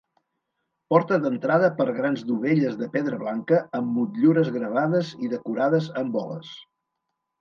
Porta 0.93 1.19
d'entrada 1.25 1.67
per 1.81 1.85
grans 1.97 2.23
dovelles 2.31 2.79
de 2.81 2.89
pedra 2.97 3.19
blanca 3.25 3.59
amb 3.81 3.93
motllures 3.99 4.51
gravades 4.59 5.13
i 5.27 5.31
decorades 5.35 5.91
amb 6.03 6.17
boles. 6.21 6.51